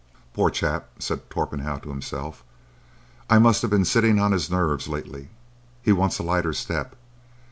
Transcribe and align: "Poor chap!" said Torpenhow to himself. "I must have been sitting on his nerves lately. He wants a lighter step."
"Poor 0.33 0.49
chap!" 0.49 0.89
said 0.97 1.29
Torpenhow 1.29 1.77
to 1.77 1.89
himself. 1.91 2.43
"I 3.29 3.37
must 3.37 3.61
have 3.61 3.69
been 3.69 3.85
sitting 3.85 4.19
on 4.19 4.31
his 4.31 4.49
nerves 4.49 4.87
lately. 4.87 5.29
He 5.83 5.91
wants 5.91 6.17
a 6.17 6.23
lighter 6.23 6.53
step." 6.53 6.95